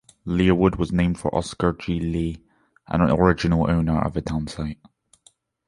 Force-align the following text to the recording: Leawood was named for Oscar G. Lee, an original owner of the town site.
Leawood 0.25 0.77
was 0.77 0.91
named 0.91 1.19
for 1.19 1.29
Oscar 1.35 1.73
G. 1.73 1.99
Lee, 1.99 2.41
an 2.87 3.01
original 3.01 3.69
owner 3.69 3.99
of 4.01 4.15
the 4.15 4.21
town 4.23 4.47
site. 4.47 4.79